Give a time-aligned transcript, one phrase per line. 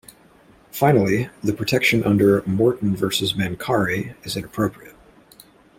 [0.71, 4.95] Finally, the protection under "Morton versus Mancari" is inappropriate.